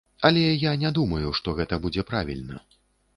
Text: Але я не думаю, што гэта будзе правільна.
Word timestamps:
Але 0.27 0.45
я 0.45 0.71
не 0.83 0.91
думаю, 0.97 1.33
што 1.39 1.53
гэта 1.59 1.79
будзе 1.83 2.07
правільна. 2.13 2.57